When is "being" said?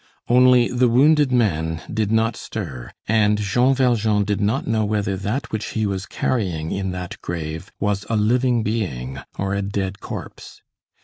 8.63-9.19